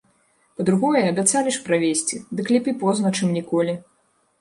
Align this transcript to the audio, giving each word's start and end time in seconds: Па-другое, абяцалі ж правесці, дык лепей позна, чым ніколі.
Па-другое, 0.61 1.01
абяцалі 1.11 1.53
ж 1.59 1.63
правесці, 1.69 2.23
дык 2.41 2.53
лепей 2.57 2.79
позна, 2.83 3.15
чым 3.17 3.39
ніколі. 3.41 3.81